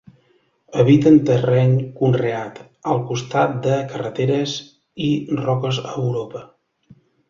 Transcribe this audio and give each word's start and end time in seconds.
Habita 0.83 1.11
en 1.15 1.19
terreny 1.27 1.75
conreat, 1.99 2.59
al 2.95 3.05
costat 3.13 3.55
de 3.69 3.79
carreteres 3.95 4.59
i 5.11 5.15
roques 5.47 5.85
a 5.89 5.97
Europa. 6.11 6.49